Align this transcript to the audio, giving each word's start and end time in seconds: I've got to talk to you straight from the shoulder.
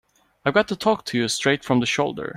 I've 0.43 0.55
got 0.55 0.67
to 0.69 0.75
talk 0.75 1.05
to 1.05 1.17
you 1.19 1.27
straight 1.27 1.63
from 1.63 1.79
the 1.79 1.85
shoulder. 1.85 2.29